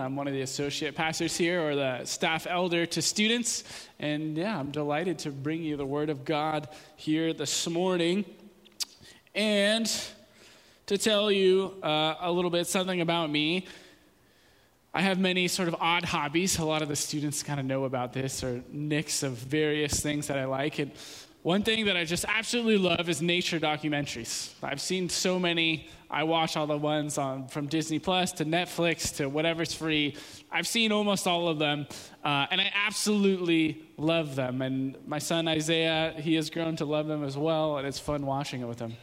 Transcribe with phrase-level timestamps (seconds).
[0.00, 3.64] I'm one of the associate pastors here, or the staff elder to students.
[3.98, 8.24] And yeah, I'm delighted to bring you the Word of God here this morning.
[9.34, 9.92] And
[10.86, 13.66] to tell you uh, a little bit something about me.
[14.92, 16.58] I have many sort of odd hobbies.
[16.58, 20.26] A lot of the students kind of know about this, or nicks of various things
[20.26, 20.80] that I like.
[20.80, 20.90] And
[21.42, 24.52] one thing that I just absolutely love is nature documentaries.
[24.62, 25.88] I've seen so many.
[26.10, 30.16] I watch all the ones on from Disney Plus to Netflix to whatever's free.
[30.50, 31.86] I've seen almost all of them,
[32.24, 34.60] uh, and I absolutely love them.
[34.60, 38.26] And my son Isaiah, he has grown to love them as well, and it's fun
[38.26, 38.96] watching it with him.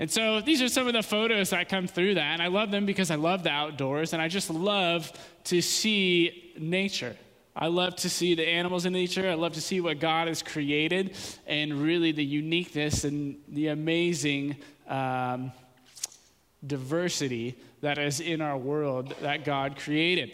[0.00, 2.70] And so these are some of the photos that come through that, and I love
[2.72, 5.12] them because I love the outdoors, and I just love
[5.44, 7.16] to see nature.
[7.54, 9.28] I love to see the animals in nature.
[9.28, 14.56] I love to see what God has created and really the uniqueness and the amazing
[14.88, 15.52] um,
[16.66, 20.30] diversity that is in our world that God created.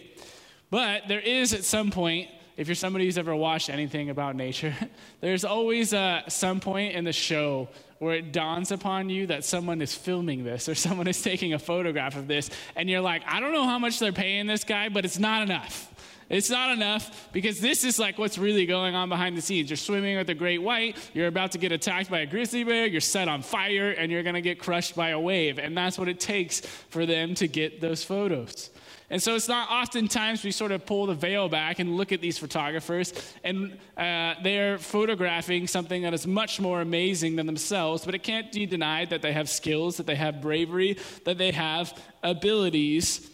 [0.71, 4.75] But there is at some point, if you're somebody who's ever watched anything about nature,
[5.21, 7.69] there's always uh, some point in the show
[7.99, 11.59] where it dawns upon you that someone is filming this or someone is taking a
[11.59, 14.89] photograph of this, and you're like, I don't know how much they're paying this guy,
[14.89, 15.93] but it's not enough.
[16.29, 19.71] It's not enough because this is like what's really going on behind the scenes.
[19.71, 22.87] You're swimming with a great white, you're about to get attacked by a grizzly bear,
[22.87, 25.59] you're set on fire, and you're going to get crushed by a wave.
[25.59, 28.71] And that's what it takes for them to get those photos.
[29.09, 32.21] And so it's not oftentimes we sort of pull the veil back and look at
[32.21, 33.13] these photographers,
[33.45, 38.51] and uh, they're photographing something that is much more amazing than themselves, but it can't
[38.51, 43.31] be denied that they have skills, that they have bravery, that they have abilities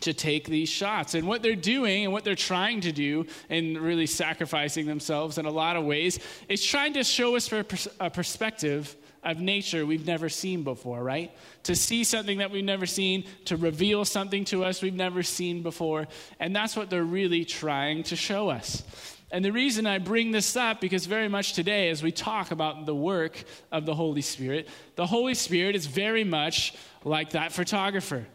[0.00, 1.14] to take these shots.
[1.14, 5.46] And what they're doing and what they're trying to do, and really sacrificing themselves in
[5.46, 6.18] a lot of ways,
[6.48, 7.64] is trying to show us for
[8.00, 11.30] a perspective of nature we've never seen before, right?
[11.64, 15.62] To see something that we've never seen, to reveal something to us we've never seen
[15.62, 16.08] before.
[16.40, 18.82] And that's what they're really trying to show us.
[19.30, 22.84] And the reason I bring this up, because very much today, as we talk about
[22.84, 28.26] the work of the Holy Spirit, the Holy Spirit is very much like that photographer.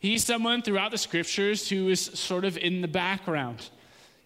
[0.00, 3.70] He's someone throughout the scriptures who is sort of in the background.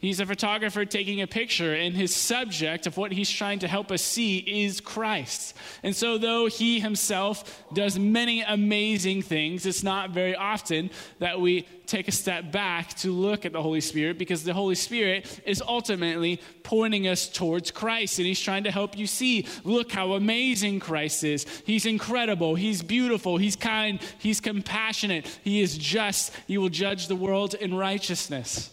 [0.07, 3.91] He's a photographer taking a picture, and his subject of what he's trying to help
[3.91, 5.57] us see is Christ.
[5.83, 11.67] And so, though he himself does many amazing things, it's not very often that we
[11.87, 15.61] take a step back to look at the Holy Spirit because the Holy Spirit is
[15.61, 20.79] ultimately pointing us towards Christ and He's trying to help you see look how amazing
[20.79, 21.47] Christ is.
[21.67, 26.33] He's incredible, He's beautiful, He's kind, He's compassionate, He is just.
[26.47, 28.71] He will judge the world in righteousness.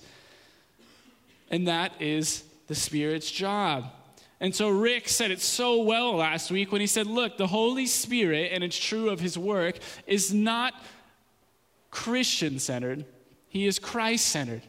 [1.54, 3.86] And that is the Spirit's job.
[4.40, 7.86] And so Rick said it so well last week when he said, Look, the Holy
[7.86, 9.78] Spirit, and it's true of his work,
[10.08, 10.74] is not
[11.92, 13.06] Christian centered,
[13.50, 14.64] he is Christ centered.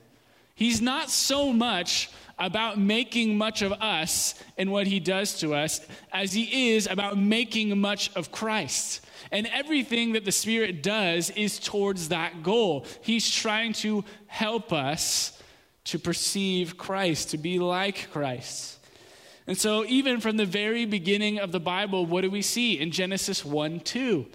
[0.54, 5.80] He's not so much about making much of us and what he does to us
[6.12, 9.06] as he is about making much of Christ.
[9.32, 12.84] And everything that the Spirit does is towards that goal.
[13.00, 15.40] He's trying to help us
[15.84, 18.78] to perceive Christ, to be like Christ.
[19.46, 22.90] And so, even from the very beginning of the Bible, what do we see in
[22.90, 24.26] Genesis 1 2?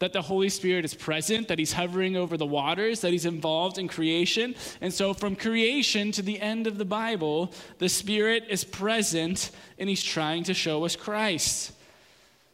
[0.00, 3.78] that the Holy Spirit is present, that He's hovering over the waters, that He's involved
[3.78, 4.54] in creation.
[4.80, 9.88] And so, from creation to the end of the Bible, the Spirit is present and
[9.88, 11.72] He's trying to show us Christ.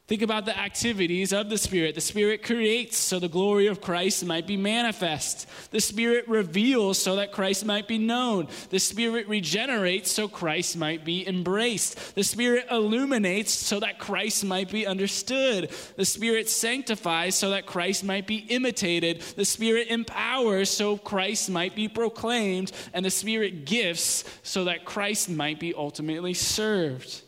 [0.06, 1.94] Think about the activities of the Spirit.
[1.94, 5.46] The Spirit creates so the glory of Christ might be manifest.
[5.70, 8.48] The Spirit reveals so that Christ might be known.
[8.68, 12.14] The Spirit regenerates so Christ might be embraced.
[12.16, 15.70] The Spirit illuminates so that Christ might be understood.
[15.96, 19.22] The Spirit sanctifies so that Christ might be imitated.
[19.36, 22.72] The Spirit empowers so Christ might be proclaimed.
[22.92, 27.22] And the Spirit gifts so that Christ might be ultimately served.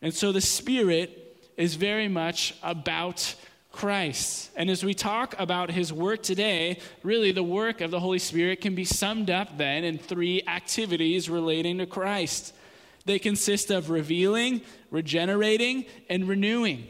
[0.00, 1.21] And so the Spirit
[1.62, 3.34] is very much about
[3.70, 4.50] Christ.
[4.56, 8.60] And as we talk about his work today, really the work of the Holy Spirit
[8.60, 12.52] can be summed up then in three activities relating to Christ.
[13.04, 16.86] They consist of revealing, regenerating, and renewing.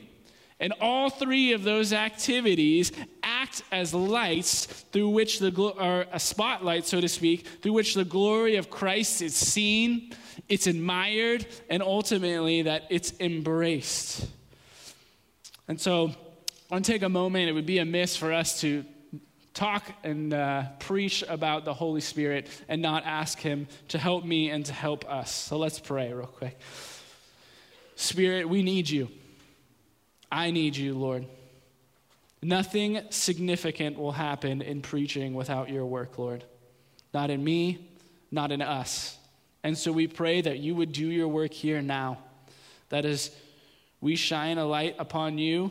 [0.59, 2.93] And all three of those activities
[3.23, 8.05] act as lights through which the or a spotlight, so to speak, through which the
[8.07, 10.15] glory of Christ is seen,
[10.49, 14.29] it's admired, and ultimately that it's embraced.
[15.73, 17.49] And so I want to take a moment.
[17.49, 18.85] It would be amiss for us to
[19.55, 24.51] talk and uh, preach about the Holy Spirit and not ask Him to help me
[24.51, 25.33] and to help us.
[25.33, 26.61] So let's pray real quick.
[27.97, 29.09] Spirit, we need you.
[30.31, 31.25] I need you, Lord.
[32.43, 36.45] Nothing significant will happen in preaching without your work, Lord.
[37.15, 37.89] Not in me,
[38.31, 39.17] not in us.
[39.65, 42.19] And so we pray that you would do your work here now.
[42.91, 43.31] That is,
[44.03, 45.71] we shine a light upon you,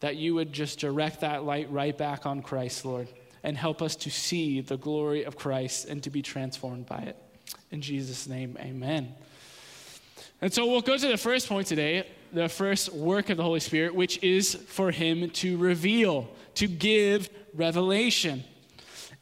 [0.00, 3.06] that you would just direct that light right back on Christ, Lord,
[3.44, 7.16] and help us to see the glory of Christ and to be transformed by it.
[7.70, 9.14] In Jesus' name, amen.
[10.40, 13.60] And so we'll go to the first point today, the first work of the Holy
[13.60, 18.42] Spirit, which is for Him to reveal, to give revelation.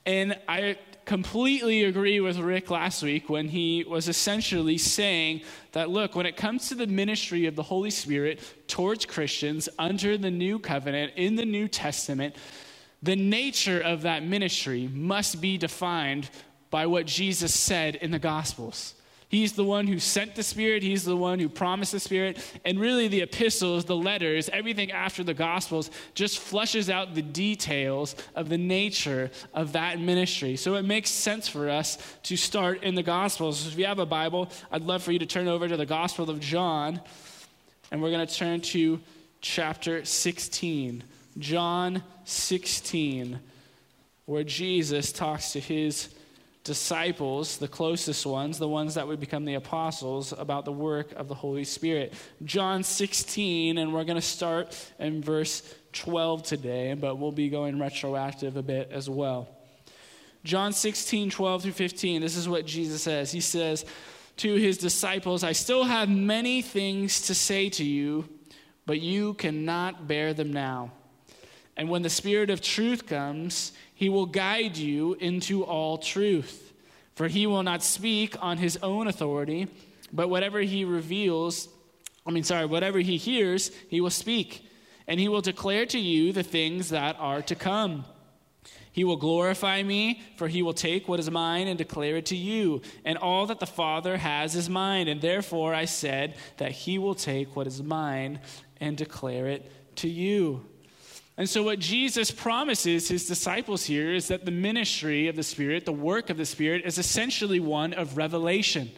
[0.06, 5.42] And I completely agree with Rick last week when he was essentially saying
[5.72, 10.16] that, look, when it comes to the ministry of the Holy Spirit towards Christians under
[10.16, 12.36] the new covenant in the New Testament,
[13.02, 16.30] the nature of that ministry must be defined
[16.70, 18.94] by what Jesus said in the Gospels.
[19.28, 22.38] He's the one who sent the Spirit, He's the one who promised the Spirit.
[22.64, 28.14] And really, the epistles, the letters, everything after the Gospels just flushes out the details
[28.34, 30.56] of the nature of that ministry.
[30.56, 33.66] So it makes sense for us to start in the Gospels.
[33.66, 36.30] If you have a Bible, I'd love for you to turn over to the Gospel
[36.30, 37.00] of John,
[37.90, 39.00] and we're going to turn to
[39.40, 41.04] chapter 16.
[41.38, 43.40] John 16,
[44.26, 46.14] where Jesus talks to his
[46.64, 51.28] disciples, the closest ones, the ones that would become the apostles, about the work of
[51.28, 52.14] the Holy Spirit.
[52.42, 55.62] John 16, and we're going to start in verse
[55.92, 59.48] 12 today, but we'll be going retroactive a bit as well.
[60.42, 63.30] John 16, 12 through 15, this is what Jesus says.
[63.30, 63.84] He says
[64.38, 68.28] to his disciples, I still have many things to say to you,
[68.86, 70.92] but you cannot bear them now.
[71.76, 76.72] And when the Spirit of truth comes, he will guide you into all truth.
[77.14, 79.68] For he will not speak on his own authority,
[80.12, 81.68] but whatever he reveals,
[82.26, 84.66] I mean, sorry, whatever he hears, he will speak.
[85.06, 88.04] And he will declare to you the things that are to come.
[88.90, 92.36] He will glorify me, for he will take what is mine and declare it to
[92.36, 92.80] you.
[93.04, 95.08] And all that the Father has is mine.
[95.08, 98.40] And therefore I said that he will take what is mine
[98.80, 100.64] and declare it to you.
[101.36, 105.84] And so, what Jesus promises his disciples here is that the ministry of the Spirit,
[105.84, 108.90] the work of the Spirit, is essentially one of revelation.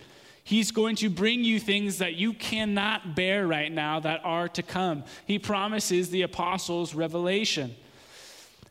[0.45, 4.63] He's going to bring you things that you cannot bear right now that are to
[4.63, 5.03] come.
[5.27, 7.75] He promises the apostles revelation.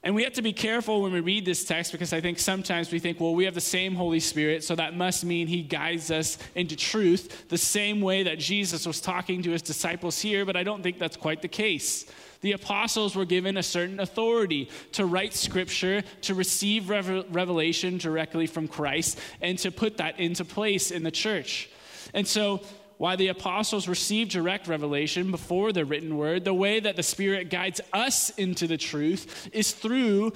[0.02, 2.92] And we have to be careful when we read this text because I think sometimes
[2.92, 6.12] we think, well, we have the same Holy Spirit, so that must mean He guides
[6.12, 10.56] us into truth the same way that Jesus was talking to His disciples here, but
[10.56, 12.06] I don't think that's quite the case.
[12.46, 18.68] The apostles were given a certain authority to write scripture, to receive revelation directly from
[18.68, 21.72] Christ, and to put that into place in the church.
[22.14, 22.62] And so,
[23.00, 27.50] why the apostles received direct revelation before the written word, the way that the Spirit
[27.50, 30.32] guides us into the truth is through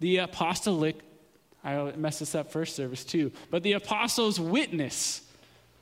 [0.00, 0.96] the apostolic.
[1.62, 5.22] I messed this up first service too, but the apostles' witness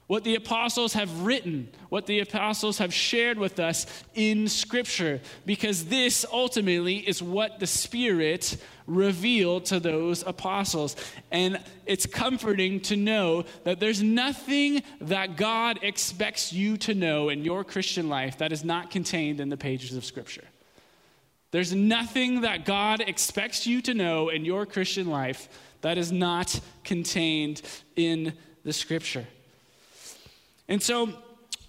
[0.06, 5.86] what the apostles have written, what the apostles have shared with us in Scripture, because
[5.86, 10.94] this ultimately is what the Spirit revealed to those apostles.
[11.30, 17.44] And it's comforting to know that there's nothing that God expects you to know in
[17.44, 20.44] your Christian life that is not contained in the pages of Scripture.
[21.50, 25.48] There's nothing that God expects you to know in your Christian life
[25.80, 27.62] that is not contained
[27.96, 28.34] in
[28.64, 29.26] the Scripture.
[30.68, 31.12] And so,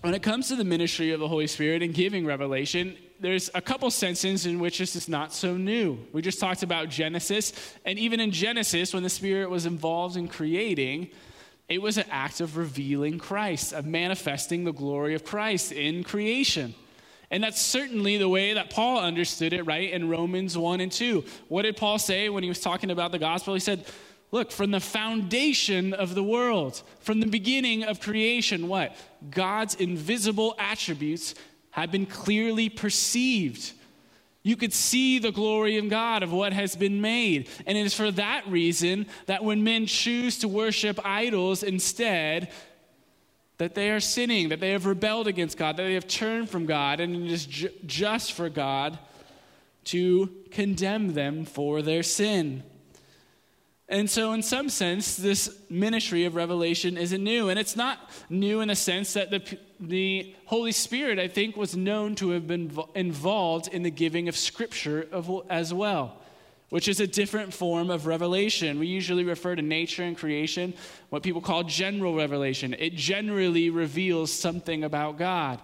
[0.01, 3.61] when it comes to the ministry of the Holy Spirit and giving revelation, there's a
[3.61, 5.97] couple senses in which this is not so new.
[6.13, 7.53] We just talked about Genesis,
[7.85, 11.09] and even in Genesis, when the Spirit was involved in creating,
[11.67, 16.75] it was an act of revealing Christ, of manifesting the glory of Christ in creation.
[17.31, 21.23] And that's certainly the way that Paul understood it, right, in Romans 1 and 2.
[21.47, 23.55] What did Paul say when he was talking about the gospel?
[23.55, 23.85] He said,
[24.31, 28.95] Look, from the foundation of the world, from the beginning of creation, what?
[29.29, 31.35] God's invisible attributes
[31.71, 33.71] have been clearly perceived.
[34.43, 37.49] You could see the glory of God of what has been made.
[37.65, 42.51] And it is for that reason that when men choose to worship idols instead,
[43.57, 46.65] that they are sinning, that they have rebelled against God, that they have turned from
[46.65, 48.99] God, and it is ju- just for God
[49.85, 52.63] to condemn them for their sin.
[53.87, 57.49] And so, in some sense, this ministry of revelation isn't new.
[57.49, 57.99] And it's not
[58.29, 62.47] new in the sense that the, the Holy Spirit, I think, was known to have
[62.47, 65.07] been involved in the giving of Scripture
[65.51, 66.17] as well,
[66.69, 68.79] which is a different form of revelation.
[68.79, 70.73] We usually refer to nature and creation,
[71.09, 72.73] what people call general revelation.
[72.79, 75.61] It generally reveals something about God.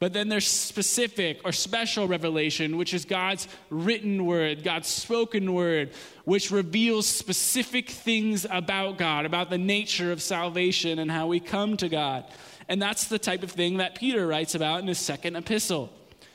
[0.00, 5.90] But then there's specific or special revelation, which is God's written word, God's spoken word,
[6.24, 11.76] which reveals specific things about God, about the nature of salvation and how we come
[11.76, 12.24] to God.
[12.66, 15.92] And that's the type of thing that Peter writes about in his second epistle.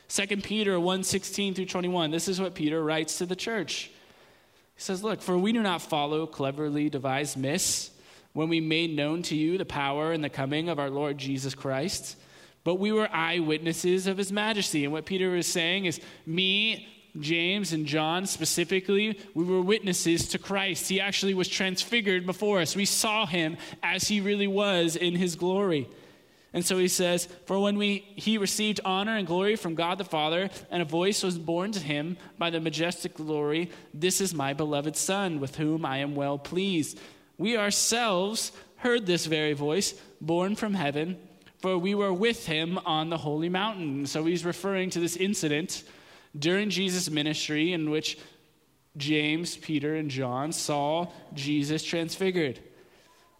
[0.09, 2.11] 2 Peter 1 16 through 21.
[2.11, 3.89] This is what Peter writes to the church.
[4.75, 7.89] He says, Look, for we do not follow cleverly devised myths
[8.33, 11.55] when we made known to you the power and the coming of our Lord Jesus
[11.55, 12.17] Christ
[12.65, 14.83] but we were eyewitnesses of his majesty.
[14.83, 20.39] And what Peter is saying is, me, James, and John specifically, we were witnesses to
[20.39, 20.89] Christ.
[20.89, 22.75] He actually was transfigured before us.
[22.75, 25.87] We saw him as he really was in his glory.
[26.53, 30.03] And so he says, For when we, he received honor and glory from God the
[30.03, 34.53] Father, and a voice was borne to him by the majestic glory, This is my
[34.53, 36.99] beloved Son, with whom I am well pleased.
[37.37, 41.17] We ourselves heard this very voice, borne from heaven
[41.65, 44.05] for we were with him on the holy mountain.
[44.05, 45.83] So he's referring to this incident
[46.37, 48.19] during Jesus' ministry in which
[48.97, 52.59] James, Peter, and John saw Jesus transfigured.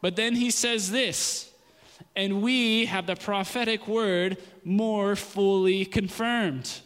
[0.01, 1.51] But then he says this,
[2.15, 6.81] and we have the prophetic word more fully confirmed.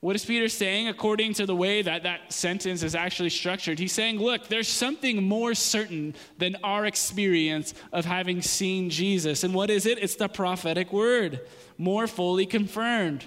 [0.00, 3.80] What is Peter saying according to the way that that sentence is actually structured?
[3.80, 9.42] He's saying, look, there's something more certain than our experience of having seen Jesus.
[9.42, 9.98] And what is it?
[9.98, 11.40] It's the prophetic word,
[11.78, 13.26] more fully confirmed,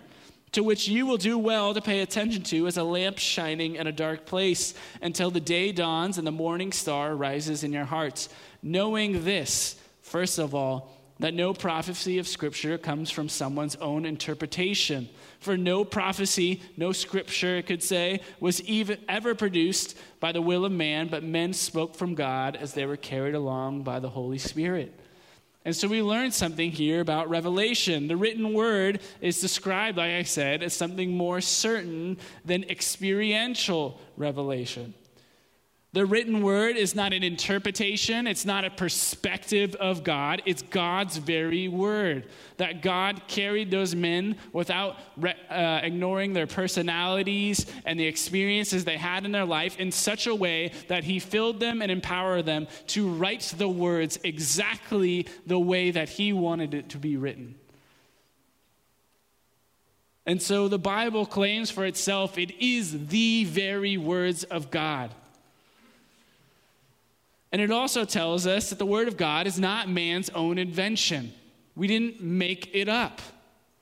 [0.54, 3.88] to which you will do well to pay attention to as a lamp shining in
[3.88, 8.30] a dark place until the day dawns and the morning star rises in your hearts.
[8.64, 10.90] Knowing this, first of all,
[11.22, 15.08] that no prophecy of Scripture comes from someone's own interpretation.
[15.40, 20.66] For no prophecy, no Scripture, it could say, was even ever produced by the will
[20.66, 24.40] of man, but men spoke from God as they were carried along by the Holy
[24.40, 25.00] Spirit.
[25.64, 28.08] And so we learn something here about revelation.
[28.08, 34.96] The written word is described, like I said, as something more certain than experiential revelation.
[35.94, 41.18] The written word is not an interpretation, it's not a perspective of God, it's God's
[41.18, 42.30] very word.
[42.56, 49.26] That God carried those men without uh, ignoring their personalities and the experiences they had
[49.26, 53.10] in their life in such a way that He filled them and empowered them to
[53.10, 57.56] write the words exactly the way that He wanted it to be written.
[60.26, 65.14] And so the Bible claims for itself it is the very words of God.
[67.52, 71.34] And it also tells us that the Word of God is not man's own invention.
[71.76, 73.22] We didn't make it up.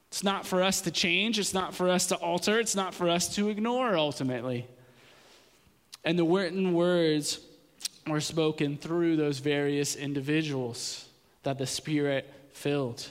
[0.09, 3.09] It's not for us to change, it's not for us to alter, it's not for
[3.09, 4.65] us to ignore ultimately.
[6.03, 7.39] And the written words
[8.07, 11.05] were spoken through those various individuals
[11.43, 13.07] that the Spirit filled.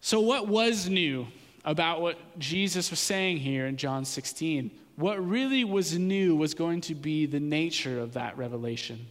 [0.00, 1.26] So, what was new
[1.64, 4.70] about what Jesus was saying here in John 16?
[5.00, 9.06] What really was new was going to be the nature of that revelation.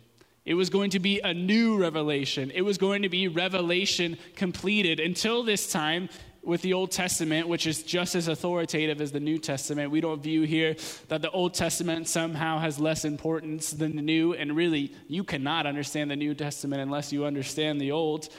[0.46, 2.52] It was going to be a new revelation.
[2.54, 5.00] It was going to be revelation completed.
[5.00, 6.10] Until this time,
[6.42, 10.24] with the Old Testament, which is just as authoritative as the New Testament, we don't
[10.24, 10.76] view here
[11.10, 14.34] that the Old Testament somehow has less importance than the New.
[14.34, 18.30] And really, you cannot understand the New Testament unless you understand the Old.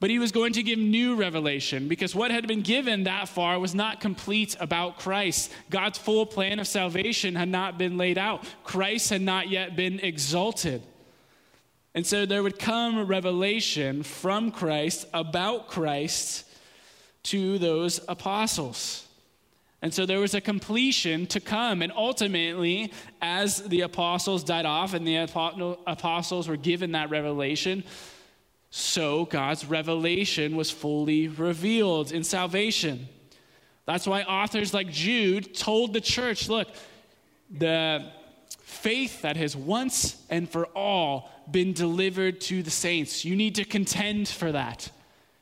[0.00, 3.58] But he was going to give new revelation because what had been given that far
[3.58, 5.52] was not complete about Christ.
[5.70, 9.98] God's full plan of salvation had not been laid out, Christ had not yet been
[10.00, 10.82] exalted.
[11.94, 16.44] And so there would come a revelation from Christ about Christ
[17.24, 19.04] to those apostles.
[19.82, 21.82] And so there was a completion to come.
[21.82, 27.82] And ultimately, as the apostles died off and the apostles were given that revelation,
[28.70, 33.08] so God's revelation was fully revealed in salvation.
[33.86, 36.68] That's why authors like Jude told the church look,
[37.50, 38.10] the
[38.60, 43.64] faith that has once and for all been delivered to the saints, you need to
[43.64, 44.90] contend for that.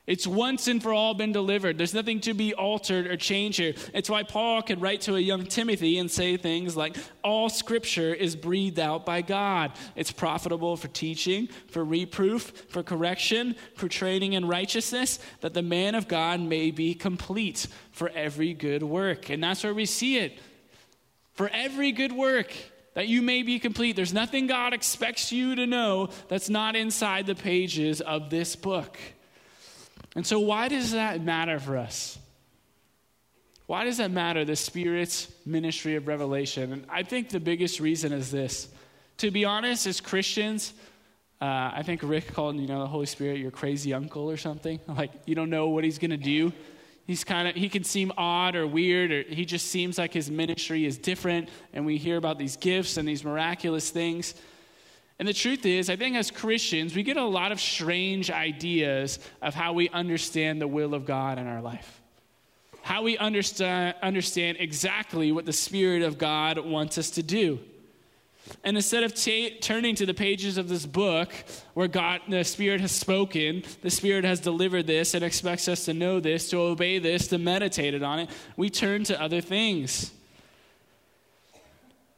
[0.06, 1.78] It's once and for all been delivered.
[1.78, 3.75] There's nothing to be altered or changed here.
[3.92, 8.14] It's why Paul could write to a young Timothy and say things like, All scripture
[8.14, 9.72] is breathed out by God.
[9.96, 15.96] It's profitable for teaching, for reproof, for correction, for training in righteousness, that the man
[15.96, 19.28] of God may be complete for every good work.
[19.28, 20.38] And that's where we see it.
[21.32, 22.52] For every good work
[22.94, 23.96] that you may be complete.
[23.96, 28.98] There's nothing God expects you to know that's not inside the pages of this book.
[30.16, 32.18] And so, why does that matter for us?
[33.66, 36.73] Why does that matter, the Spirit's ministry of revelation?
[36.73, 38.68] And I think the biggest reason is this.
[39.18, 40.73] To be honest, as Christians,
[41.38, 44.80] Uh, I think Rick called, you know, the Holy Spirit your crazy uncle or something.
[44.88, 46.50] Like, you don't know what he's going to do.
[47.06, 50.30] He's kind of, he can seem odd or weird, or he just seems like his
[50.30, 51.50] ministry is different.
[51.75, 54.35] And we hear about these gifts and these miraculous things.
[55.18, 59.18] And the truth is, I think as Christians, we get a lot of strange ideas
[59.40, 62.00] of how we understand the will of God in our life.
[62.82, 67.58] How we understand, understand exactly what the Spirit of God wants us to do.
[68.62, 69.14] And instead of
[69.61, 71.32] turning to the pages of this book
[71.75, 75.94] where God, the Spirit has spoken, the Spirit has delivered this and expects us to
[75.94, 80.12] know this, to obey this, to meditate on it, we turn to other things.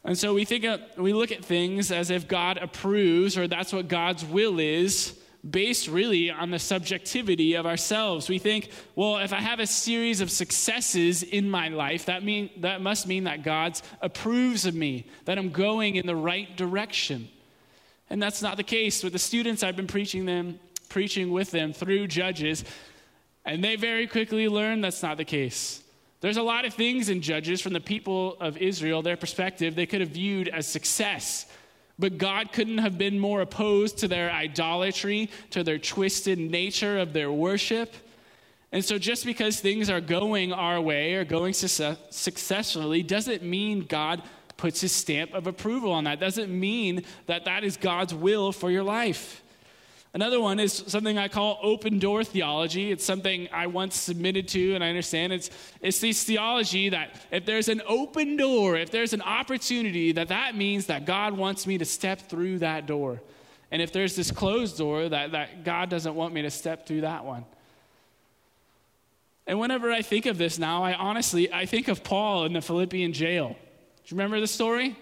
[0.09, 3.75] And so we think of, we look at things as if God approves or that's
[3.75, 5.15] what God's will is,
[5.49, 8.27] based really on the subjectivity of ourselves.
[8.27, 12.49] We think, well, if I have a series of successes in my life, that mean
[12.61, 17.29] that must mean that God approves of me, that I'm going in the right direction.
[18.09, 21.75] And that's not the case with the students I've been preaching them preaching with them
[21.75, 22.65] through judges,
[23.45, 25.83] and they very quickly learn that's not the case.
[26.21, 29.87] There's a lot of things in Judges from the people of Israel, their perspective, they
[29.87, 31.47] could have viewed as success.
[31.99, 37.13] But God couldn't have been more opposed to their idolatry, to their twisted nature of
[37.13, 37.95] their worship.
[38.71, 44.23] And so, just because things are going our way or going successfully doesn't mean God
[44.57, 46.21] puts his stamp of approval on that.
[46.21, 49.43] Doesn't mean that that is God's will for your life.
[50.15, 52.91] Another one is something I call open door theology.
[52.91, 55.51] It's something I once submitted to, and I understand it's,
[55.83, 60.57] it's this theology that if there's an open door, if there's an opportunity, that that
[60.57, 63.21] means that God wants me to step through that door.
[63.71, 67.03] And if there's this closed door, that, that God doesn't want me to step through
[67.03, 67.45] that one.
[69.47, 72.63] And whenever I think of this now, I honestly, I think of Paul in the
[72.63, 73.49] Philippian jail.
[73.49, 73.55] Do
[74.07, 74.97] you remember the story?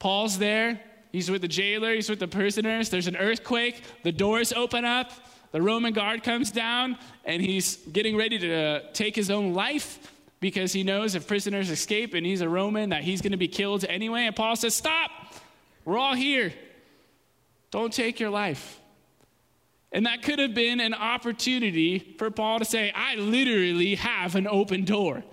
[0.00, 0.80] Paul's there.
[1.12, 2.88] He's with the jailer, he's with the prisoners.
[2.88, 5.12] There's an earthquake, the doors open up,
[5.52, 9.98] the Roman guard comes down, and he's getting ready to take his own life
[10.38, 13.48] because he knows if prisoners escape and he's a Roman that he's going to be
[13.48, 14.26] killed anyway.
[14.26, 15.10] And Paul says, Stop!
[15.84, 16.52] We're all here.
[17.70, 18.80] Don't take your life.
[19.92, 24.46] And that could have been an opportunity for Paul to say, I literally have an
[24.46, 25.24] open door.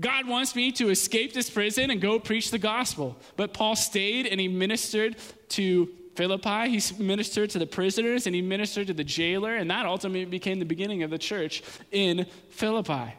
[0.00, 3.16] God wants me to escape this prison and go preach the gospel.
[3.36, 5.16] But Paul stayed and he ministered
[5.50, 6.78] to Philippi.
[6.78, 9.56] He ministered to the prisoners and he ministered to the jailer.
[9.56, 13.14] And that ultimately became the beginning of the church in Philippi.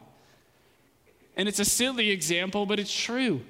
[1.36, 3.40] And it's a silly example, but it's true.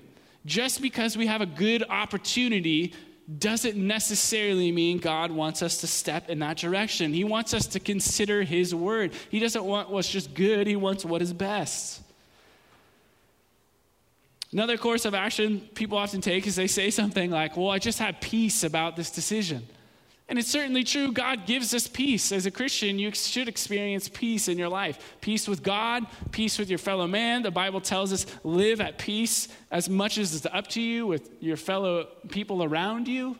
[0.45, 2.95] Just because we have a good opportunity
[3.38, 7.14] doesn't necessarily mean God wants us to step in that direction.
[7.14, 9.12] He wants us to consider His word.
[9.31, 12.02] He doesn't want what's just good, He wants what is best.
[14.53, 17.99] Another course of action people often take is they say something like, Well, I just
[17.99, 19.67] have peace about this decision.
[20.29, 21.12] And it's certainly true.
[21.12, 22.33] God gives us peace.
[22.33, 26.69] As a Christian, you should experience peace in your life peace with God, peace with
[26.69, 27.43] your fellow man.
[27.43, 31.31] The Bible tells us live at peace as much as it's up to you with
[31.41, 33.37] your fellow people around you.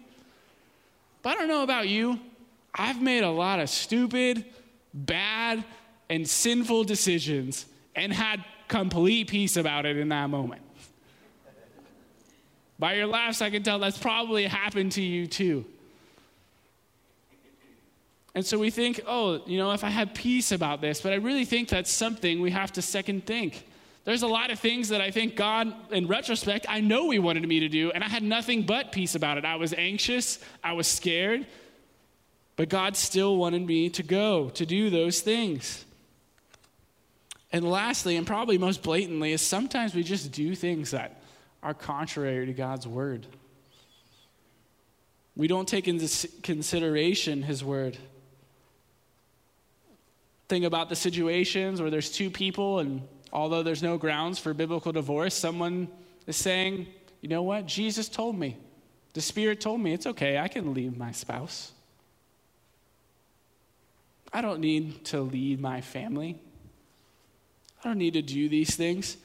[1.23, 2.19] But I don't know about you.
[2.75, 4.45] I've made a lot of stupid,
[4.93, 5.65] bad,
[6.09, 10.63] and sinful decisions and had complete peace about it in that moment.
[12.83, 15.65] By your laughs, I can tell that's probably happened to you too.
[18.35, 21.17] And so we think, oh, you know, if I have peace about this, but I
[21.17, 23.69] really think that's something we have to second think.
[24.03, 27.47] There's a lot of things that I think God, in retrospect, I know He wanted
[27.47, 29.45] me to do, and I had nothing but peace about it.
[29.45, 31.47] I was anxious, I was scared,
[32.57, 35.85] but God still wanted me to go to do those things.
[37.53, 41.22] And lastly, and probably most blatantly, is sometimes we just do things that
[41.63, 43.27] are contrary to God's word.
[45.37, 47.97] We don't take into consideration his word.
[50.49, 54.93] Think about the situations where there's two people, and although there's no grounds for biblical
[54.93, 55.89] divorce, someone
[56.27, 56.87] is saying,
[57.23, 57.67] You know what?
[57.67, 58.57] Jesus told me.
[59.15, 61.73] The Spirit told me it's okay, I can leave my spouse.
[64.33, 66.39] I don't need to lead my family.
[67.83, 69.17] I don't need to do these things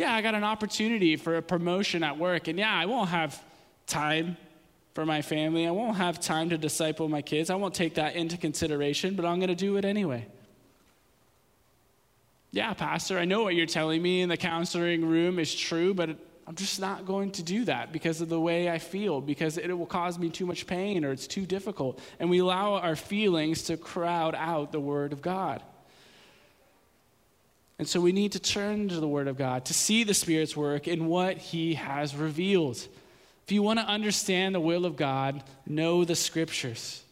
[0.00, 3.38] yeah, I got an opportunity for a promotion at work, and yeah, I won't have
[3.86, 4.38] time
[4.94, 5.66] for my family.
[5.66, 7.50] I won't have time to disciple my kids.
[7.50, 10.26] I won't take that into consideration, but I'm going to do it anyway.
[12.50, 16.08] Yeah, Pastor, I know what you're telling me in the counseling room is true, but
[16.46, 19.70] I'm just not going to do that because of the way I feel, because it
[19.70, 22.00] will cause me too much pain or it's too difficult.
[22.18, 25.62] And we allow our feelings to crowd out the Word of God.
[27.80, 30.54] And so we need to turn to the Word of God to see the Spirit's
[30.54, 32.76] work in what He has revealed.
[32.76, 37.02] If you want to understand the will of God, know the Scriptures.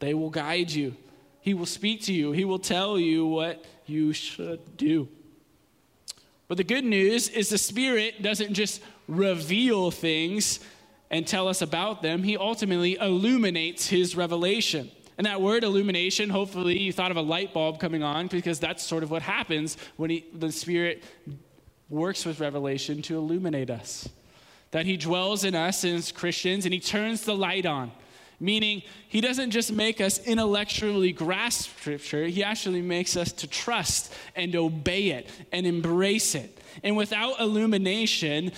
[0.00, 0.96] They will guide you.
[1.40, 2.32] He will speak to you.
[2.32, 5.06] He will tell you what you should do.
[6.48, 10.58] But the good news is the Spirit doesn't just reveal things
[11.12, 14.90] and tell us about them, He ultimately illuminates His revelation.
[15.18, 18.84] And that word illumination, hopefully you thought of a light bulb coming on because that's
[18.84, 21.02] sort of what happens when he, the Spirit
[21.90, 24.08] works with revelation to illuminate us.
[24.70, 27.90] That He dwells in us as Christians and He turns the light on.
[28.40, 34.14] Meaning, he doesn't just make us intellectually grasp Scripture, he actually makes us to trust
[34.36, 36.56] and obey it and embrace it.
[36.84, 38.52] And without illumination,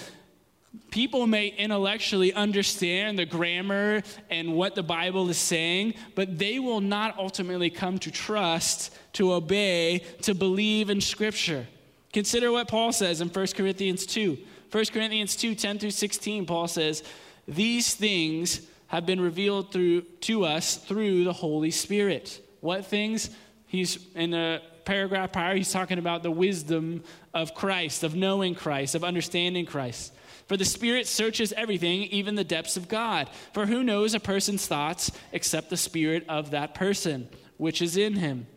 [0.90, 6.80] people may intellectually understand the grammar and what the Bible is saying, but they will
[6.80, 11.66] not ultimately come to trust, to obey, to believe in Scripture.
[12.12, 14.38] Consider what Paul says in 1 Corinthians 2.
[14.70, 17.02] 1 Corinthians 2 10 through 16, Paul says,
[17.46, 22.44] These things have been revealed through, to us through the Holy Spirit.
[22.60, 23.30] What things?
[23.66, 28.96] He's in the paragraph prior, he's talking about the wisdom of Christ, of knowing Christ,
[28.96, 30.12] of understanding Christ.
[30.50, 33.30] For the Spirit searches everything, even the depths of God.
[33.52, 38.16] For who knows a person's thoughts except the Spirit of that person, which is in
[38.16, 38.48] him?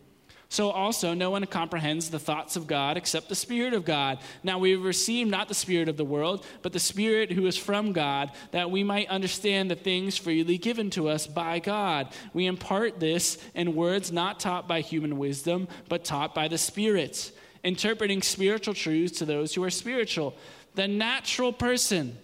[0.50, 4.18] So also, no one comprehends the thoughts of God except the Spirit of God.
[4.42, 7.58] Now we have received not the Spirit of the world, but the Spirit who is
[7.58, 12.08] from God, that we might understand the things freely given to us by God.
[12.34, 17.32] We impart this in words not taught by human wisdom, but taught by the Spirit,
[17.64, 20.36] interpreting spiritual truths to those who are spiritual.
[20.76, 22.18] The natural person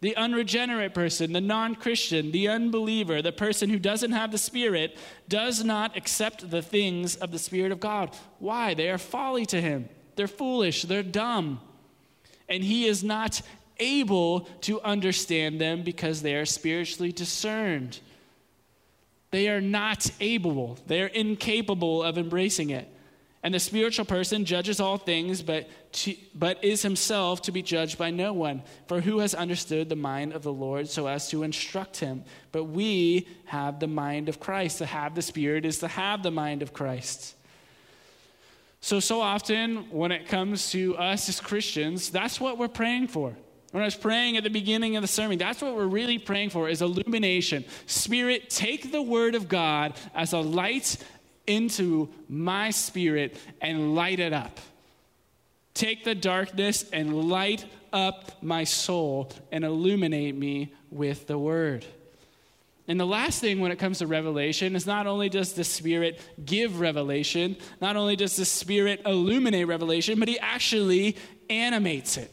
[0.00, 4.96] the unregenerate person, the non Christian, the unbeliever, the person who doesn't have the Spirit,
[5.28, 8.14] does not accept the things of the Spirit of God.
[8.38, 8.74] Why?
[8.74, 9.88] They are folly to him.
[10.14, 10.82] They're foolish.
[10.82, 11.60] They're dumb.
[12.48, 13.40] And he is not
[13.78, 18.00] able to understand them because they are spiritually discerned.
[19.30, 22.88] They are not able, they are incapable of embracing it.
[23.46, 27.96] And the spiritual person judges all things, but, to, but is himself to be judged
[27.96, 28.64] by no one.
[28.88, 32.24] For who has understood the mind of the Lord so as to instruct him?
[32.50, 34.78] But we have the mind of Christ.
[34.78, 37.36] To have the Spirit is to have the mind of Christ.
[38.80, 43.36] So, so often when it comes to us as Christians, that's what we're praying for.
[43.70, 46.50] When I was praying at the beginning of the sermon, that's what we're really praying
[46.50, 47.64] for is illumination.
[47.86, 50.96] Spirit, take the word of God as a light
[51.46, 54.58] into my spirit and light it up.
[55.74, 61.84] Take the darkness and light up my soul and illuminate me with the word.
[62.88, 66.20] And the last thing when it comes to revelation is not only does the Spirit
[66.44, 71.16] give revelation, not only does the Spirit illuminate revelation, but He actually
[71.50, 72.30] animates it.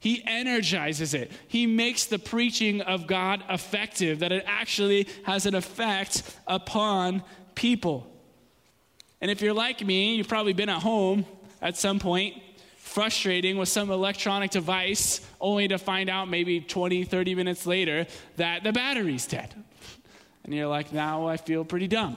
[0.00, 1.30] He energizes it.
[1.48, 7.22] He makes the preaching of God effective, that it actually has an effect upon
[7.54, 8.12] people.
[9.20, 11.24] And if you're like me, you've probably been at home
[11.62, 12.42] at some point
[12.76, 18.62] frustrating with some electronic device only to find out maybe 20, 30 minutes later that
[18.64, 19.52] the battery's dead.
[20.44, 22.16] And you're like, now I feel pretty dumb.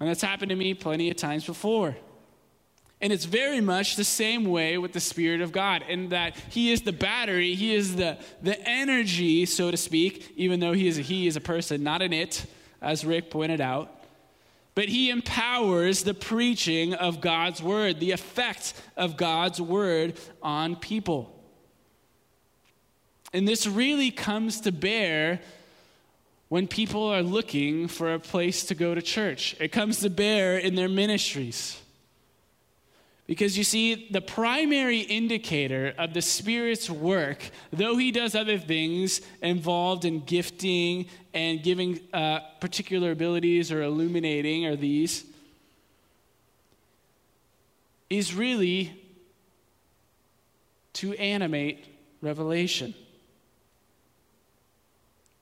[0.00, 1.96] And that's happened to me plenty of times before.
[3.00, 6.72] And it's very much the same way with the Spirit of God, in that He
[6.72, 10.98] is the battery, He is the, the energy, so to speak, even though He is
[10.98, 12.46] a He is a person, not an it,
[12.80, 13.97] as Rick pointed out
[14.78, 21.36] but he empowers the preaching of God's word, the effect of God's word on people.
[23.32, 25.40] And this really comes to bear
[26.48, 29.56] when people are looking for a place to go to church.
[29.58, 31.76] It comes to bear in their ministries.
[33.28, 39.20] Because you see, the primary indicator of the Spirit's work, though He does other things
[39.42, 45.26] involved in gifting and giving uh, particular abilities or illuminating, are these,
[48.08, 48.98] is really
[50.94, 51.84] to animate
[52.22, 52.94] revelation,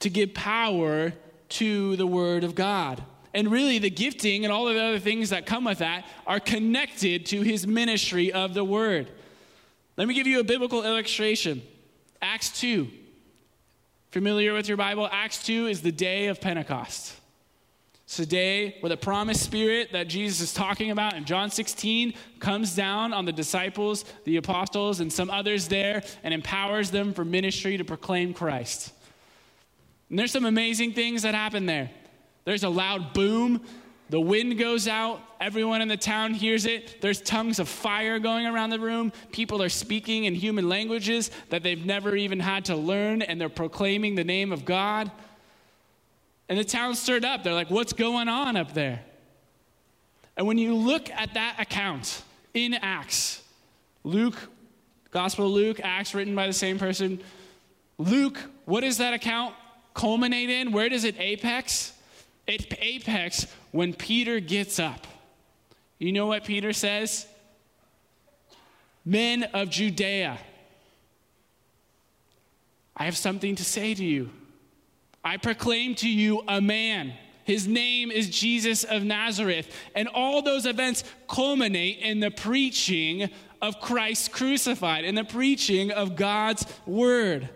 [0.01, 1.12] to give power
[1.51, 3.01] to the Word of God.
[3.37, 6.40] And really, the gifting and all of the other things that come with that are
[6.40, 9.11] connected to his ministry of the word.
[9.99, 11.61] Let me give you a biblical illustration
[12.22, 12.88] Acts 2.
[14.11, 15.07] Familiar with your Bible?
[15.12, 17.12] Acts 2 is the day of Pentecost.
[18.05, 22.14] It's the day where the promised spirit that Jesus is talking about in John 16
[22.38, 27.22] comes down on the disciples, the apostles, and some others there and empowers them for
[27.22, 28.94] ministry to proclaim Christ.
[30.09, 31.90] And there's some amazing things that happen there.
[32.47, 33.61] There's a loud boom.
[34.09, 35.21] The wind goes out.
[35.41, 37.03] Everyone in the town hears it.
[37.03, 39.13] There's tongues of fire going around the room.
[39.33, 43.49] People are speaking in human languages that they've never even had to learn, and they're
[43.49, 45.11] proclaiming the name of God.
[46.49, 47.43] And the town stirred up.
[47.43, 49.03] They're like, what's going on up there?
[50.37, 52.23] And when you look at that account
[52.55, 53.43] in Acts,
[54.05, 54.37] Luke,
[55.11, 57.21] Gospel of Luke, Acts written by the same person,
[57.99, 59.55] Luke, what does that account
[59.95, 60.71] culminate in?
[60.71, 61.93] Where does it apex?
[62.47, 65.07] It apex when Peter gets up.
[65.99, 67.27] You know what Peter says?
[69.05, 70.39] Men of Judea,
[72.97, 74.31] I have something to say to you.
[75.25, 77.13] I proclaim to you a man.
[77.45, 79.73] His name is Jesus of Nazareth.
[79.95, 83.31] And all those events culminate in the preaching
[83.63, 87.49] of Christ crucified, in the preaching of God's word.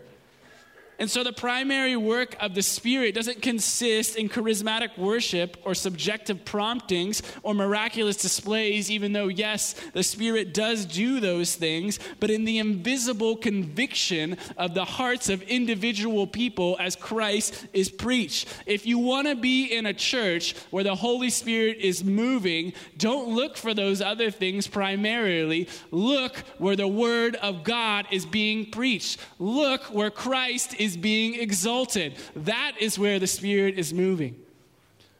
[1.00, 6.44] And so the primary work of the Spirit doesn't consist in charismatic worship or subjective
[6.44, 12.44] promptings or miraculous displays, even though, yes, the Spirit does do those things, but in
[12.44, 18.46] the invisible conviction of the hearts of individual people as Christ is preached.
[18.66, 23.34] If you want to be in a church where the Holy Spirit is moving, don't
[23.34, 25.66] look for those other things primarily.
[25.90, 29.18] Look where the Word of God is being preached.
[29.38, 32.16] Look where Christ is is being exalted.
[32.34, 34.36] That is where the Spirit is moving.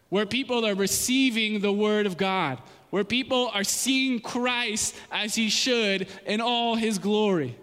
[0.09, 2.59] Where people are receiving the Word of God,
[2.90, 7.56] where people are seeing Christ as He should in all His glory.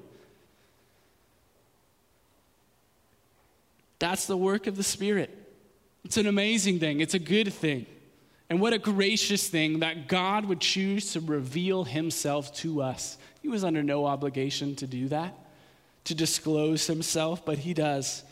[4.00, 5.30] That's the work of the Spirit.
[6.06, 7.86] It's an amazing thing, it's a good thing.
[8.50, 13.18] And what a gracious thing that God would choose to reveal Himself to us.
[13.42, 15.38] He was under no obligation to do that
[16.08, 18.24] to disclose himself, but he does.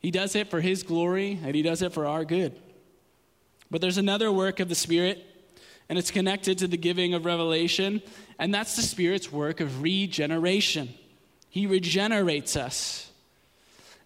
[0.00, 2.54] He does it for his glory and he does it for our good.
[3.70, 5.24] But there's another work of the Spirit,
[5.88, 8.00] and it's connected to the giving of revelation,
[8.38, 10.94] and that's the Spirit's work of regeneration.
[11.50, 13.10] He regenerates us.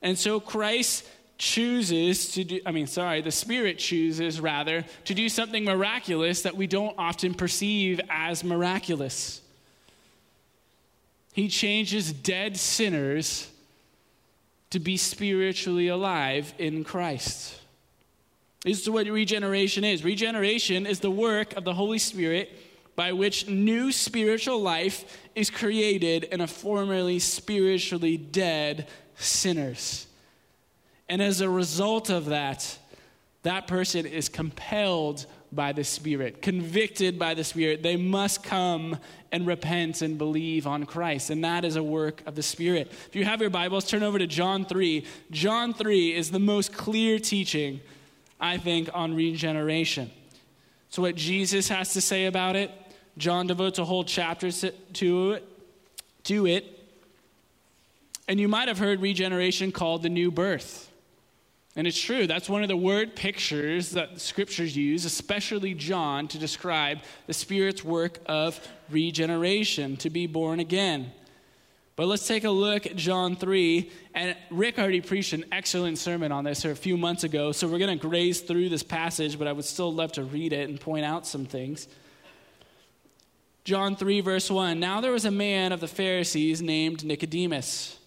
[0.00, 1.06] And so Christ
[1.36, 6.56] chooses to do, I mean, sorry, the Spirit chooses rather to do something miraculous that
[6.56, 9.42] we don't often perceive as miraculous.
[11.32, 13.50] He changes dead sinners
[14.70, 17.56] to be spiritually alive in Christ.
[18.64, 20.04] This is what regeneration is.
[20.04, 22.50] Regeneration is the work of the Holy Spirit
[22.94, 30.06] by which new spiritual life is created in a formerly spiritually dead sinners.
[31.08, 32.78] And as a result of that,
[33.42, 37.82] that person is compelled by the Spirit, convicted by the Spirit.
[37.82, 38.98] They must come
[39.32, 41.30] and repent and believe on Christ.
[41.30, 42.92] And that is a work of the Spirit.
[43.08, 45.04] If you have your Bibles, turn over to John 3.
[45.30, 47.80] John 3 is the most clear teaching,
[48.40, 50.10] I think, on regeneration.
[50.88, 52.70] So, what Jesus has to say about it,
[53.16, 55.48] John devotes a whole chapter to it.
[56.24, 56.76] To it.
[58.28, 60.89] And you might have heard regeneration called the new birth.
[61.76, 66.26] And it's true, that's one of the word pictures that the scriptures use, especially John,
[66.28, 71.12] to describe the Spirit's work of regeneration, to be born again.
[71.94, 73.90] But let's take a look at John 3.
[74.14, 77.78] And Rick already preached an excellent sermon on this a few months ago, so we're
[77.78, 80.80] going to graze through this passage, but I would still love to read it and
[80.80, 81.86] point out some things.
[83.62, 87.99] John 3, verse 1 Now there was a man of the Pharisees named Nicodemus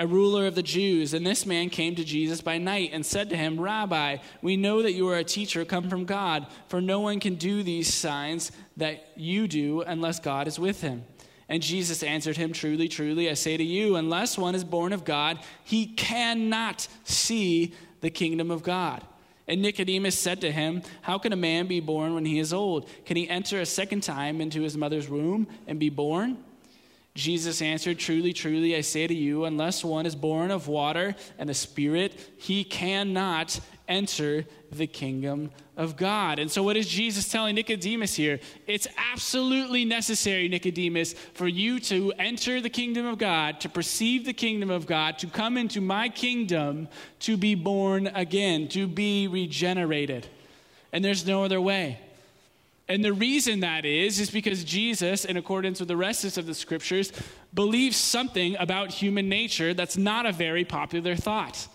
[0.00, 1.12] a ruler of the Jews.
[1.12, 4.82] And this man came to Jesus by night and said to him, Rabbi, we know
[4.82, 8.50] that you are a teacher come from God, for no one can do these signs
[8.78, 11.04] that you do unless God is with him.
[11.50, 15.04] And Jesus answered him, Truly, truly, I say to you, unless one is born of
[15.04, 19.04] God, he cannot see the kingdom of God.
[19.46, 22.88] And Nicodemus said to him, How can a man be born when he is old?
[23.04, 26.42] Can he enter a second time into his mother's womb and be born?
[27.14, 31.48] Jesus answered, Truly, truly, I say to you, unless one is born of water and
[31.48, 36.38] the Spirit, he cannot enter the kingdom of God.
[36.38, 38.38] And so, what is Jesus telling Nicodemus here?
[38.68, 44.32] It's absolutely necessary, Nicodemus, for you to enter the kingdom of God, to perceive the
[44.32, 46.86] kingdom of God, to come into my kingdom,
[47.20, 50.28] to be born again, to be regenerated.
[50.92, 51.98] And there's no other way.
[52.90, 56.54] And the reason that is, is because Jesus, in accordance with the rest of the
[56.54, 57.12] scriptures,
[57.54, 61.68] believes something about human nature that's not a very popular thought.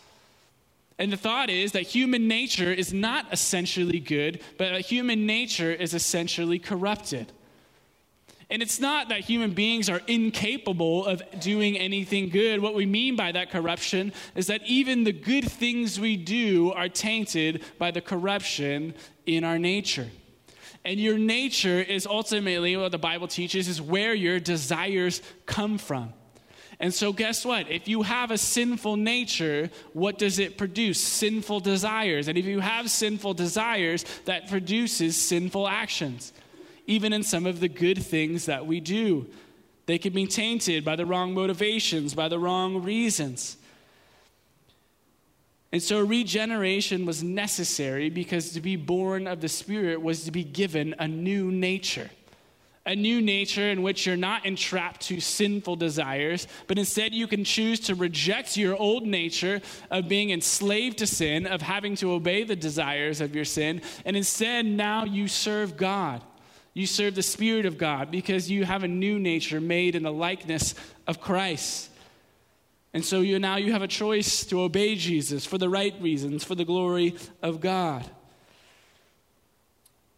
[1.00, 5.72] And the thought is that human nature is not essentially good, but that human nature
[5.72, 7.32] is essentially corrupted.
[8.50, 12.60] And it's not that human beings are incapable of doing anything good.
[12.60, 16.90] What we mean by that corruption is that even the good things we do are
[16.90, 18.94] tainted by the corruption
[19.26, 20.10] in our nature.
[20.86, 26.14] And your nature is ultimately what the Bible teaches is where your desires come from.
[26.80, 27.72] And so, guess what?
[27.72, 31.02] If you have a sinful nature, what does it produce?
[31.02, 32.28] Sinful desires.
[32.28, 36.34] And if you have sinful desires, that produces sinful actions.
[36.86, 39.26] Even in some of the good things that we do,
[39.88, 43.58] they can be tainted by the wrong motivations, by the wrong reasons.
[45.76, 50.46] And so regeneration was necessary because to be born of the Spirit was to be
[50.46, 52.10] given a new nature.
[52.86, 57.44] A new nature in which you're not entrapped to sinful desires, but instead you can
[57.44, 59.60] choose to reject your old nature
[59.92, 64.16] of being enslaved to sin, of having to obey the desires of your sin, and
[64.16, 66.22] instead now you serve God.
[66.74, 70.14] You serve the Spirit of God because you have a new nature made in the
[70.14, 70.74] likeness
[71.06, 71.90] of Christ.
[72.96, 76.46] And so you now you have a choice to obey Jesus for the right reasons,
[76.46, 78.10] for the glory of God.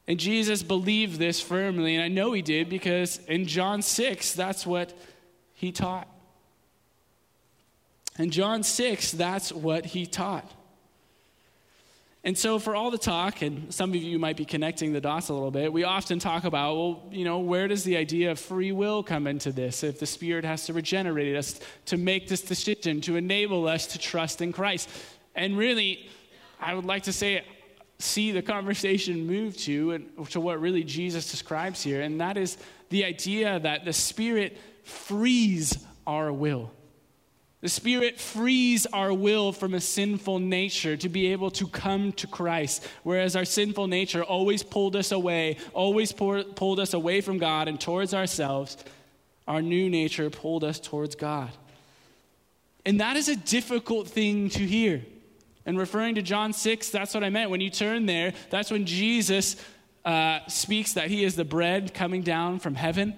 [0.08, 4.68] And Jesus believed this firmly, and I know he did because in John 6, that's
[4.68, 4.94] what
[5.56, 6.08] he taught.
[8.20, 10.48] In John 6, that's what he taught.
[12.28, 15.30] And so, for all the talk, and some of you might be connecting the dots
[15.30, 18.38] a little bit, we often talk about, well, you know, where does the idea of
[18.38, 19.82] free will come into this?
[19.82, 23.98] If the Spirit has to regenerate us to make this decision, to enable us to
[23.98, 24.90] trust in Christ.
[25.36, 26.10] And really,
[26.60, 27.46] I would like to say,
[27.98, 32.58] see the conversation move to, and to what really Jesus describes here, and that is
[32.90, 36.72] the idea that the Spirit frees our will.
[37.62, 42.28] The Spirit frees our will from a sinful nature to be able to come to
[42.28, 47.68] Christ, whereas our sinful nature always pulled us away, always pulled us away from God
[47.68, 48.78] and towards ourselves.
[49.48, 51.50] Our new nature pulled us towards God.
[52.86, 55.04] And that is a difficult thing to hear.
[55.66, 57.50] And referring to John 6, that's what I meant.
[57.50, 59.56] When you turn there, that's when Jesus
[60.06, 63.16] uh, speaks that he is the bread coming down from heaven.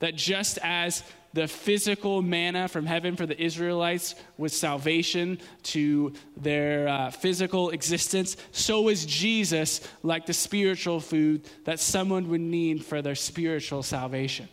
[0.00, 6.88] That just as the physical manna from heaven for the Israelites was salvation to their
[6.88, 13.00] uh, physical existence, so is Jesus like the spiritual food that someone would need for
[13.00, 14.48] their spiritual salvation.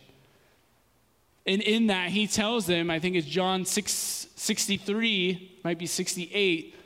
[1.46, 3.92] And in that, he tells them, I think it's John 6,
[4.36, 6.76] 63, might be 68,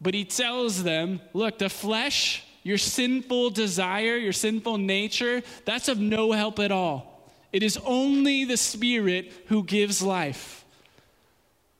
[0.00, 5.98] but he tells them, look, the flesh, your sinful desire, your sinful nature, that's of
[5.98, 7.11] no help at all.
[7.52, 10.64] It is only the Spirit who gives life.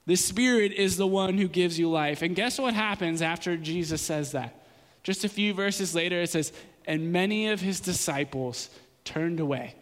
[0.05, 2.21] The Spirit is the one who gives you life.
[2.21, 4.65] And guess what happens after Jesus says that?
[5.01, 6.53] Just a few verses later, it says,
[6.85, 8.69] And many of his disciples
[9.03, 9.75] turned away.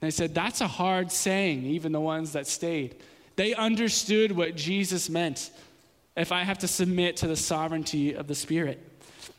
[0.00, 2.96] They said, That's a hard saying, even the ones that stayed.
[3.36, 5.50] They understood what Jesus meant
[6.16, 8.80] if I have to submit to the sovereignty of the Spirit.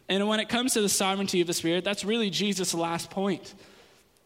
[0.10, 3.54] And when it comes to the sovereignty of the Spirit, that's really Jesus' last point.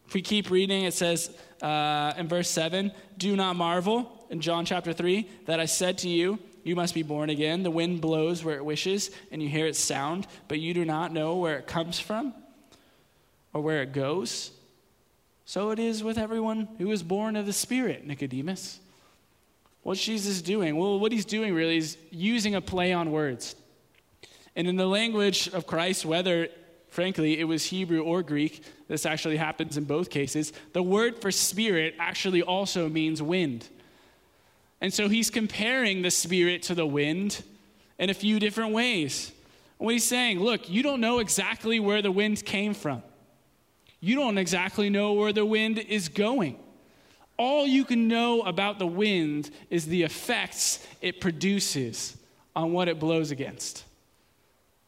[0.08, 4.64] If we keep reading, it says uh, in verse 7 Do not marvel, in John
[4.64, 7.62] chapter 3, that I said to you, You must be born again.
[7.62, 11.12] The wind blows where it wishes, and you hear its sound, but you do not
[11.12, 12.32] know where it comes from
[13.52, 14.50] or where it goes.
[15.44, 18.80] So it is with everyone who is born of the Spirit, Nicodemus.
[19.82, 20.76] What's Jesus doing?
[20.76, 23.56] Well, what he's doing really is using a play on words.
[24.56, 26.48] And in the language of Christ, whether
[26.90, 28.62] frankly, it was Hebrew or Greek.
[28.88, 30.52] This actually happens in both cases.
[30.72, 33.68] The word for spirit actually also means wind.
[34.80, 37.42] And so he's comparing the spirit to the wind
[37.98, 39.32] in a few different ways.
[39.78, 43.02] What he's saying, look, you don't know exactly where the wind came from.
[44.00, 46.58] You don't exactly know where the wind is going.
[47.36, 52.16] All you can know about the wind is the effects it produces
[52.54, 53.84] on what it blows against.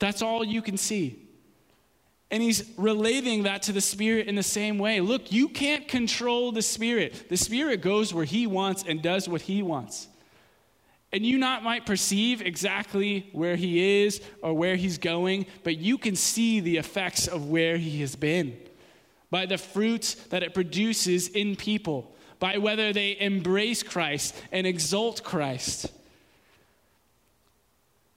[0.00, 1.22] That's all you can see.
[2.30, 5.00] And he's relating that to the Spirit in the same way.
[5.00, 7.28] Look, you can't control the Spirit.
[7.28, 10.06] The Spirit goes where he wants and does what he wants.
[11.12, 15.98] And you not might perceive exactly where he is or where he's going, but you
[15.98, 18.56] can see the effects of where he has been
[19.30, 25.22] by the fruits that it produces in people, by whether they embrace Christ and exalt
[25.24, 25.92] Christ.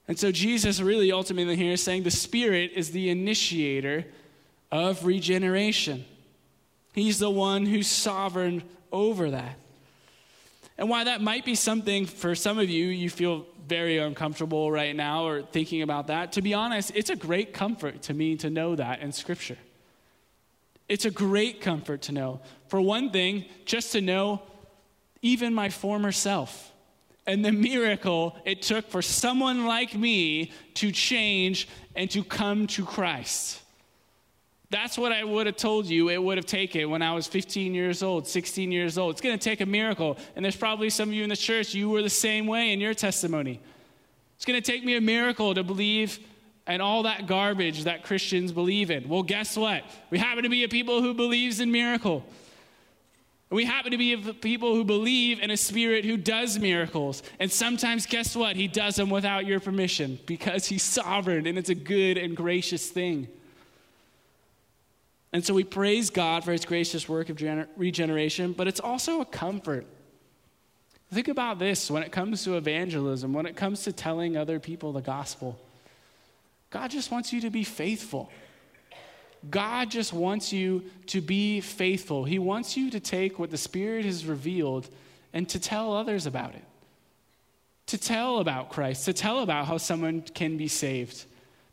[0.07, 4.05] And so Jesus really ultimately here is saying the Spirit is the initiator
[4.71, 6.03] of regeneration.
[6.93, 9.57] He's the one who's sovereign over that.
[10.77, 14.95] And why that might be something for some of you, you feel very uncomfortable right
[14.95, 16.33] now or thinking about that.
[16.33, 19.57] To be honest, it's a great comfort to me to know that in Scripture.
[20.89, 22.41] It's a great comfort to know.
[22.67, 24.41] For one thing, just to know
[25.21, 26.72] even my former self
[27.25, 32.85] and the miracle it took for someone like me to change and to come to
[32.85, 33.61] Christ.
[34.69, 37.75] That's what I would have told you it would have taken when I was 15
[37.75, 39.11] years old, 16 years old.
[39.11, 40.17] It's going to take a miracle.
[40.35, 42.81] And there's probably some of you in the church, you were the same way in
[42.81, 43.61] your testimony.
[44.35, 46.19] It's going to take me a miracle to believe
[46.65, 49.07] and all that garbage that Christians believe in.
[49.07, 49.83] Well, guess what?
[50.09, 52.25] We happen to be a people who believes in miracle.
[53.53, 57.21] We happen to be people who believe in a spirit who does miracles.
[57.39, 58.55] And sometimes, guess what?
[58.55, 62.89] He does them without your permission because he's sovereign and it's a good and gracious
[62.89, 63.27] thing.
[65.31, 67.39] And so we praise God for his gracious work of
[67.77, 69.85] regeneration, but it's also a comfort.
[71.11, 74.93] Think about this when it comes to evangelism, when it comes to telling other people
[74.93, 75.59] the gospel.
[76.71, 78.31] God just wants you to be faithful.
[79.49, 82.23] God just wants you to be faithful.
[82.23, 84.87] He wants you to take what the Spirit has revealed
[85.33, 86.63] and to tell others about it.
[87.87, 91.25] To tell about Christ, to tell about how someone can be saved.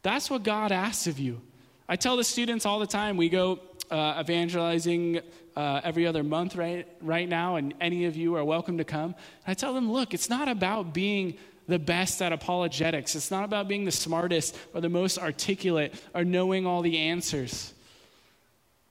[0.03, 1.41] That's what God asks of you.
[1.89, 3.61] I tell the students all the time, we go
[3.91, 5.21] uh, evangelizing
[5.57, 9.15] uh, every other month right, right now, and any of you are welcome to come.
[9.47, 11.37] I tell them, look, it's not about being
[11.71, 16.25] the best at apologetics, it's not about being the smartest or the most articulate or
[16.25, 17.73] knowing all the answers.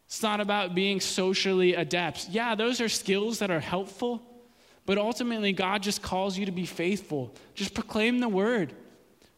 [0.08, 2.30] It's not about being socially adept.
[2.30, 4.24] Yeah, those are skills that are helpful,
[4.88, 7.36] but ultimately, God just calls you to be faithful.
[7.54, 8.74] Just proclaim the word.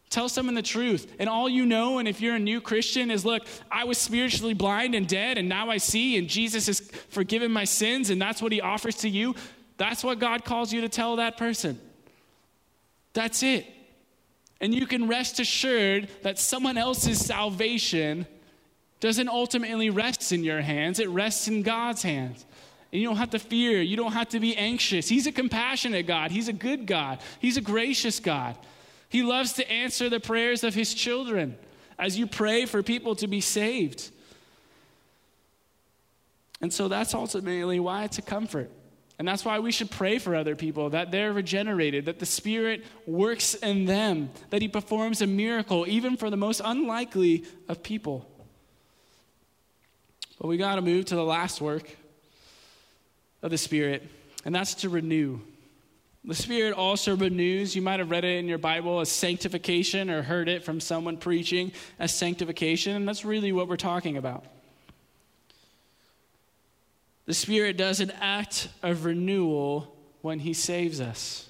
[0.08, 1.14] Tell someone the truth.
[1.18, 4.54] And all you know, and if you're a new Christian, is look, I was spiritually
[4.54, 8.40] blind and dead, and now I see, and Jesus has forgiven my sins, and that's
[8.40, 9.34] what he offers to you.
[9.76, 11.78] That's what God calls you to tell that person.
[13.12, 13.66] That's it.
[14.60, 18.26] And you can rest assured that someone else's salvation
[19.00, 22.46] doesn't ultimately rest in your hands, it rests in God's hands.
[22.92, 25.08] And you don't have to fear, you don't have to be anxious.
[25.08, 28.56] He's a compassionate God, He's a good God, He's a gracious God.
[29.12, 31.58] He loves to answer the prayers of his children
[31.98, 34.10] as you pray for people to be saved.
[36.62, 38.70] And so that's ultimately why it's a comfort.
[39.22, 42.84] And that's why we should pray for other people that they're regenerated, that the Spirit
[43.06, 48.28] works in them, that He performs a miracle, even for the most unlikely of people.
[50.40, 51.88] But we got to move to the last work
[53.42, 54.02] of the Spirit,
[54.44, 55.38] and that's to renew.
[56.24, 57.76] The Spirit also renews.
[57.76, 61.16] You might have read it in your Bible as sanctification or heard it from someone
[61.16, 61.70] preaching
[62.00, 64.44] as sanctification, and that's really what we're talking about.
[67.26, 71.48] The Spirit does an act of renewal when He saves us.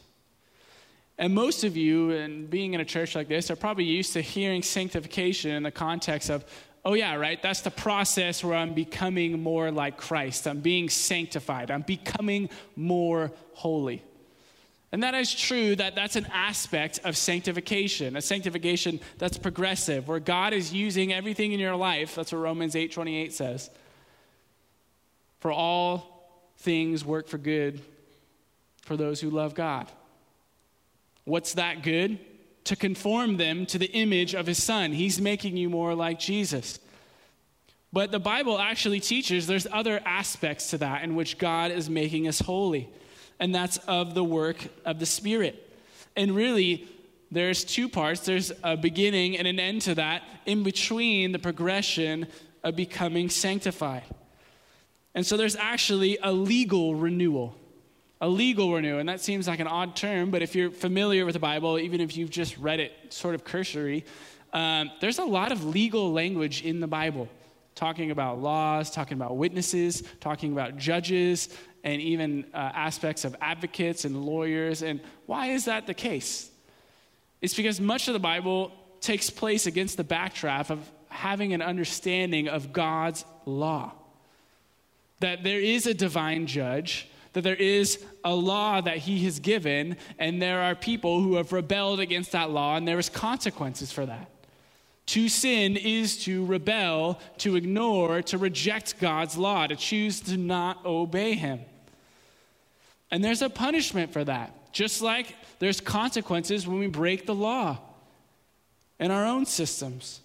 [1.18, 4.20] And most of you, and being in a church like this, are probably used to
[4.20, 6.44] hearing sanctification in the context of,
[6.84, 10.46] oh, yeah, right, that's the process where I'm becoming more like Christ.
[10.48, 11.70] I'm being sanctified.
[11.70, 14.02] I'm becoming more holy.
[14.90, 20.20] And that is true that that's an aspect of sanctification, a sanctification that's progressive, where
[20.20, 22.14] God is using everything in your life.
[22.14, 23.70] That's what Romans 8:28 says.
[25.42, 27.80] For all things work for good
[28.82, 29.90] for those who love God.
[31.24, 32.20] What's that good?
[32.66, 34.92] To conform them to the image of his son.
[34.92, 36.78] He's making you more like Jesus.
[37.92, 42.28] But the Bible actually teaches there's other aspects to that in which God is making
[42.28, 42.88] us holy
[43.40, 45.76] and that's of the work of the Spirit.
[46.14, 46.86] And really,
[47.32, 52.28] there's two parts there's a beginning and an end to that, in between the progression
[52.62, 54.04] of becoming sanctified.
[55.14, 57.56] And so there's actually a legal renewal.
[58.20, 61.32] A legal renewal, and that seems like an odd term, but if you're familiar with
[61.32, 64.04] the Bible, even if you've just read it sort of cursory,
[64.52, 67.28] um, there's a lot of legal language in the Bible
[67.74, 71.48] talking about laws, talking about witnesses, talking about judges,
[71.84, 74.82] and even uh, aspects of advocates and lawyers.
[74.82, 76.50] And why is that the case?
[77.40, 82.48] It's because much of the Bible takes place against the backdrop of having an understanding
[82.48, 83.92] of God's law.
[85.22, 89.96] That there is a divine judge, that there is a law that he has given,
[90.18, 94.04] and there are people who have rebelled against that law, and there is consequences for
[94.04, 94.28] that.
[95.06, 100.84] To sin is to rebel, to ignore, to reject God's law, to choose to not
[100.84, 101.60] obey him.
[103.12, 107.78] And there's a punishment for that, just like there's consequences when we break the law
[108.98, 110.20] in our own systems.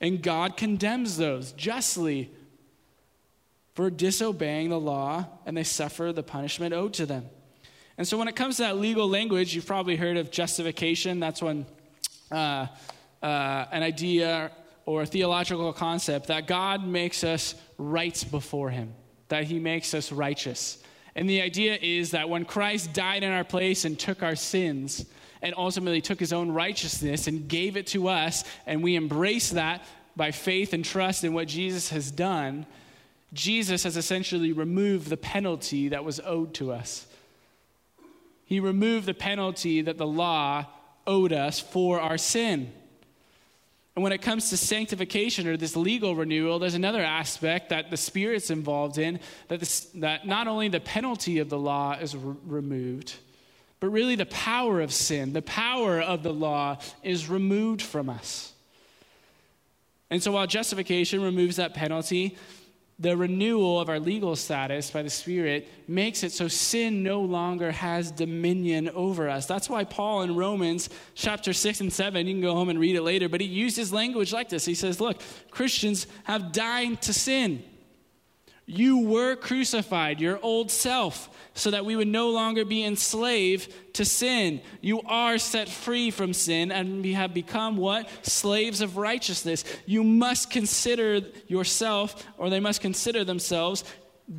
[0.00, 2.30] And God condemns those justly
[3.74, 7.26] for disobeying the law, and they suffer the punishment owed to them.
[7.98, 11.20] And so, when it comes to that legal language, you've probably heard of justification.
[11.20, 11.66] That's when
[12.30, 12.66] uh,
[13.22, 14.50] uh, an idea
[14.86, 18.94] or a theological concept that God makes us right before Him,
[19.28, 20.78] that He makes us righteous.
[21.16, 25.06] And the idea is that when Christ died in our place and took our sins,
[25.44, 29.84] and ultimately took his own righteousness and gave it to us, and we embrace that
[30.16, 32.64] by faith and trust in what Jesus has done,
[33.34, 37.06] Jesus has essentially removed the penalty that was owed to us.
[38.46, 40.66] He removed the penalty that the law
[41.06, 42.72] owed us for our sin.
[43.96, 47.96] And when it comes to sanctification or this legal renewal, there's another aspect that the
[47.96, 52.34] Spirit's involved in that, this, that not only the penalty of the law is re-
[52.44, 53.14] removed,
[53.78, 58.52] but really the power of sin, the power of the law is removed from us.
[60.10, 62.36] And so while justification removes that penalty,
[62.98, 67.72] the renewal of our legal status by the Spirit makes it so sin no longer
[67.72, 69.46] has dominion over us.
[69.46, 72.94] That's why Paul in Romans chapter 6 and 7, you can go home and read
[72.94, 74.64] it later, but he uses language like this.
[74.64, 75.20] He says, Look,
[75.50, 77.64] Christians have died to sin.
[78.66, 84.04] You were crucified, your old self, so that we would no longer be enslaved to
[84.04, 84.62] sin.
[84.80, 88.08] You are set free from sin and we have become what?
[88.26, 89.64] Slaves of righteousness.
[89.84, 93.84] You must consider yourself, or they must consider themselves,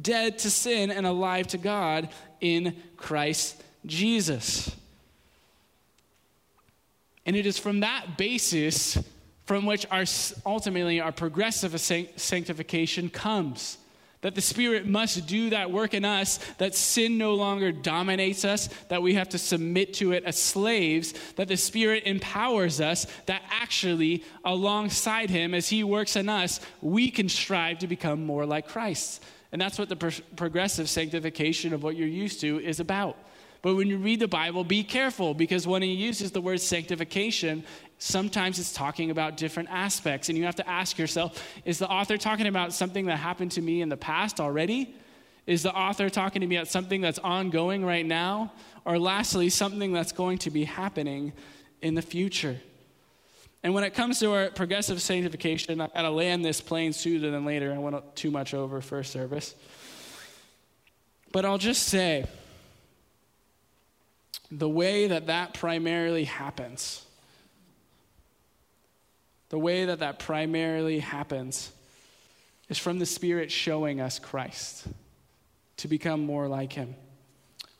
[0.01, 2.09] dead to sin and alive to God
[2.41, 4.76] in Christ Jesus.
[7.28, 8.97] And it is from that basis
[9.45, 10.05] from which our
[10.47, 13.78] ultimately our progressive sanctification comes
[14.26, 18.69] that the Spirit must do that work in us, that sin no longer dominates us,
[18.89, 23.43] that we have to submit to it as slaves, that the Spirit empowers us, that
[23.51, 28.67] actually, alongside Him, as He works in us, we can strive to become more like
[28.67, 29.23] Christ.
[29.51, 33.19] And that's what the pro- progressive sanctification of what you're used to is about.
[33.65, 37.63] But when you read the Bible, be careful because when he uses the word sanctification,
[37.97, 40.29] sometimes it's talking about different aspects.
[40.29, 43.61] And you have to ask yourself is the author talking about something that happened to
[43.61, 44.95] me in the past already?
[45.47, 48.51] Is the author talking to me about something that's ongoing right now?
[48.83, 51.33] Or lastly, something that's going to be happening
[51.81, 52.59] in the future?
[53.63, 57.45] And when it comes to our progressive sanctification, I gotta land this plane sooner than
[57.45, 57.73] later.
[57.73, 59.55] I went too much over first service.
[61.31, 62.27] But I'll just say,
[64.51, 67.05] the way that that primarily happens,
[69.49, 71.71] the way that that primarily happens
[72.69, 74.87] is from the Spirit showing us Christ
[75.77, 76.95] to become more like Him.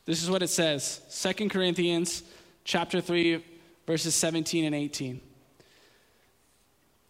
[0.04, 1.00] This is what it says
[1.38, 2.22] 2 Corinthians
[2.64, 3.44] chapter 3,
[3.86, 5.20] verses 17 and 18.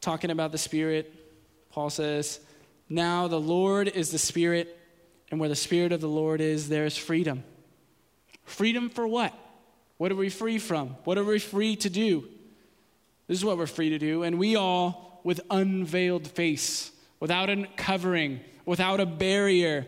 [0.01, 1.13] Talking about the Spirit,
[1.71, 2.41] Paul says,
[2.89, 4.79] Now the Lord is the Spirit,
[5.31, 7.45] and where the Spirit of the Lord is, there is freedom.
[8.45, 9.35] Freedom for what?
[9.99, 10.91] What are we free from?
[11.05, 12.29] What are we free to do?
[13.27, 14.23] This is what we're free to do.
[14.23, 19.87] And we all, with unveiled face, without a covering, without a barrier,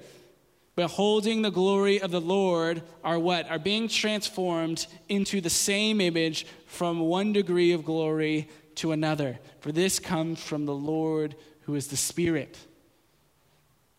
[0.74, 3.50] beholding the glory of the Lord, are what?
[3.50, 9.38] Are being transformed into the same image from one degree of glory to another.
[9.60, 12.56] For this comes from the Lord who is the Spirit.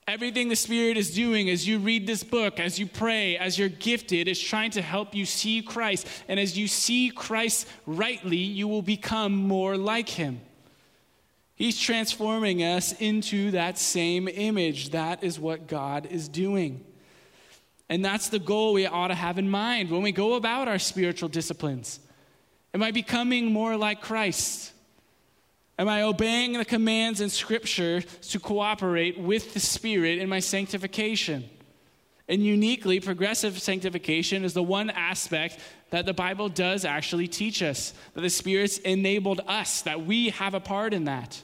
[0.09, 3.69] Everything the Spirit is doing as you read this book, as you pray, as you're
[3.69, 6.07] gifted, is trying to help you see Christ.
[6.27, 10.41] And as you see Christ rightly, you will become more like Him.
[11.53, 14.89] He's transforming us into that same image.
[14.89, 16.83] That is what God is doing.
[17.87, 20.79] And that's the goal we ought to have in mind when we go about our
[20.79, 21.99] spiritual disciplines.
[22.73, 24.71] Am I becoming more like Christ?
[25.79, 31.49] Am I obeying the commands in Scripture to cooperate with the Spirit in my sanctification?
[32.27, 35.57] And uniquely, progressive sanctification is the one aspect
[35.91, 40.53] that the Bible does actually teach us, that the Spirit's enabled us, that we have
[40.53, 41.41] a part in that.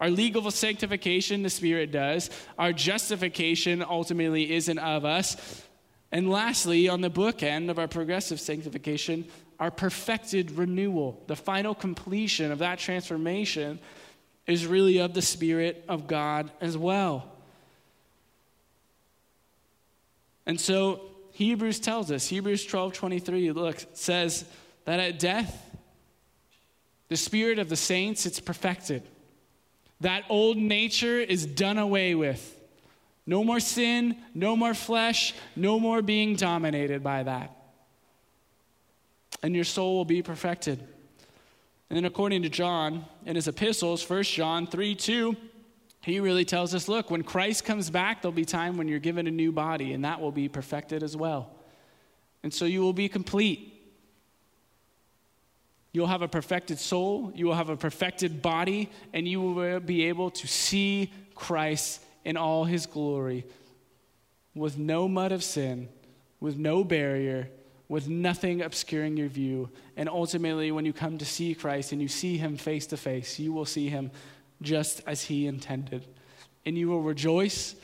[0.00, 2.30] Our legal sanctification, the Spirit does.
[2.58, 5.62] Our justification ultimately isn't of us.
[6.10, 9.26] And lastly, on the bookend of our progressive sanctification,
[9.58, 13.78] our perfected renewal, the final completion of that transformation,
[14.46, 17.30] is really of the Spirit of God as well.
[20.44, 21.00] And so
[21.32, 24.44] Hebrews tells us, Hebrews 12 23, look, says
[24.84, 25.62] that at death,
[27.08, 29.02] the spirit of the saints, it's perfected.
[30.00, 32.52] That old nature is done away with.
[33.26, 37.55] No more sin, no more flesh, no more being dominated by that
[39.46, 40.80] and your soul will be perfected.
[41.88, 45.36] And then, according to John in his epistles, 1 John 3 2,
[46.00, 49.28] he really tells us look, when Christ comes back, there'll be time when you're given
[49.28, 51.54] a new body, and that will be perfected as well.
[52.42, 53.72] And so you will be complete.
[55.92, 60.06] You'll have a perfected soul, you will have a perfected body, and you will be
[60.06, 63.46] able to see Christ in all his glory
[64.56, 65.88] with no mud of sin,
[66.40, 67.48] with no barrier,
[67.88, 69.70] with nothing obscuring your view.
[69.96, 73.38] And ultimately, when you come to see Christ and you see him face to face,
[73.38, 74.10] you will see him
[74.62, 76.06] just as He intended.
[76.64, 77.74] And you will rejoice.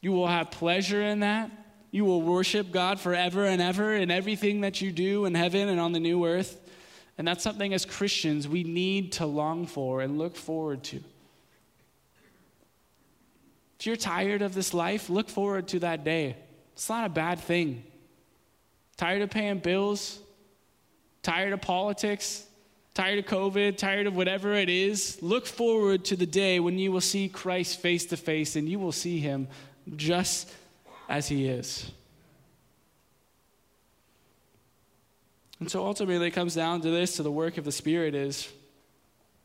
[0.00, 1.50] You will have pleasure in that.
[1.90, 5.80] You will worship God forever and ever in everything that you do in heaven and
[5.80, 6.60] on the new earth.
[7.16, 11.02] And that's something as Christians we need to long for and look forward to.
[13.80, 16.36] If you're tired of this life, look forward to that day.
[16.74, 17.84] It's not a bad thing.
[18.98, 20.18] Tired of paying bills,
[21.22, 22.44] tired of politics,
[22.94, 26.92] tired of COVID, tired of whatever it is, look forward to the day when you
[26.92, 29.48] will see Christ face to face and you will see him
[29.96, 30.52] just
[31.08, 31.90] as he is.
[35.60, 38.48] And so ultimately, it comes down to this to the work of the Spirit is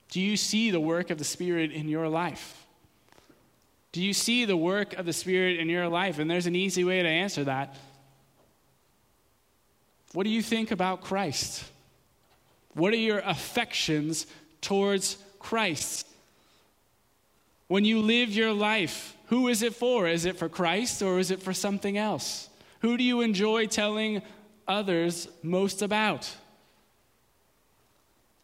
[0.09, 2.65] do you see the work of the Spirit in your life?
[3.91, 6.19] Do you see the work of the Spirit in your life?
[6.19, 7.75] And there's an easy way to answer that.
[10.13, 11.63] What do you think about Christ?
[12.73, 14.25] What are your affections
[14.61, 16.07] towards Christ?
[17.67, 20.07] When you live your life, who is it for?
[20.07, 22.49] Is it for Christ or is it for something else?
[22.81, 24.21] Who do you enjoy telling
[24.67, 26.29] others most about?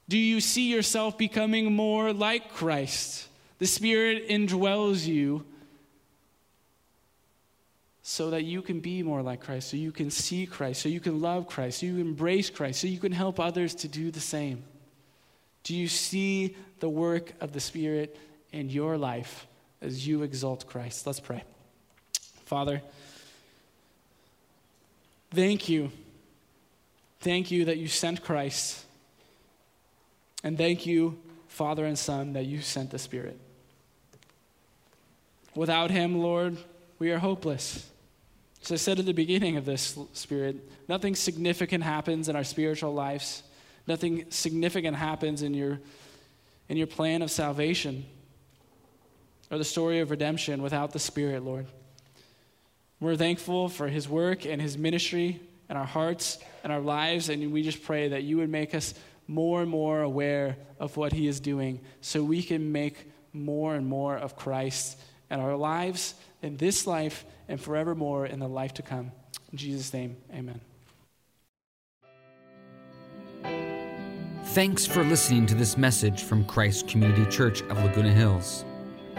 [0.07, 3.27] Do you see yourself becoming more like Christ?
[3.59, 5.45] The Spirit indwells you
[8.09, 10.99] so that you can be more like Christ, so you can see Christ, so you
[10.99, 14.19] can love Christ, so you embrace Christ, so you can help others to do the
[14.19, 14.63] same.
[15.61, 18.17] Do you see the work of the Spirit
[18.51, 19.45] in your life
[19.79, 21.05] as you exalt Christ?
[21.05, 21.43] Let's pray.
[22.45, 22.81] Father,
[25.29, 25.91] thank you.
[27.19, 28.85] Thank you that you sent Christ.
[30.43, 33.39] And thank you, Father and Son, that you sent the Spirit.
[35.53, 36.57] Without him, Lord,
[36.97, 37.85] we are hopeless.
[38.63, 42.93] As I said at the beginning of this Spirit, nothing significant happens in our spiritual
[42.93, 43.43] lives.
[43.87, 45.79] Nothing significant happens in your,
[46.67, 48.05] in your plan of salvation
[49.49, 51.65] or the story of redemption without the Spirit, Lord.
[52.99, 55.39] We're thankful for his work and his ministry
[55.69, 58.93] in our hearts and our lives, and we just pray that you would make us
[59.27, 63.87] more and more aware of what he is doing so we can make more and
[63.87, 64.99] more of Christ
[65.29, 69.11] in our lives, in this life, and forevermore in the life to come.
[69.51, 70.61] In Jesus' name, amen.
[74.45, 78.63] Thanks for listening to this message from Christ Community Church of Laguna Hills.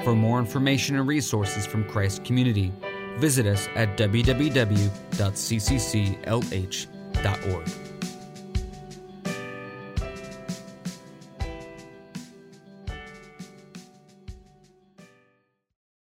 [0.02, 2.72] For more information and resources from Christ Community,
[3.18, 4.90] visit us at www.ccclh.org.